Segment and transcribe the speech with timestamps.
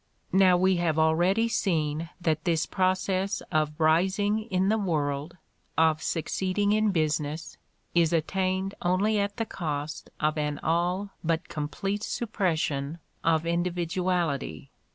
[0.33, 5.37] Now, we have already seen that this process of "ris ing in the world,"
[5.77, 7.55] of succeeding in business,
[7.93, 14.71] is attained only at the cost of an all but complete suppression of individuality.